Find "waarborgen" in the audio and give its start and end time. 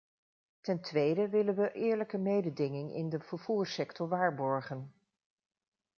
4.09-4.93